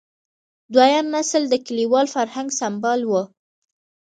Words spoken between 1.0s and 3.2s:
نسل د کلیوال فرهنګ سمبال و.